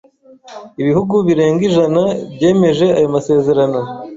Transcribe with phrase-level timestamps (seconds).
[0.81, 2.03] Ibihugu birenga ijana
[2.33, 3.79] byemeje ayo masezerano..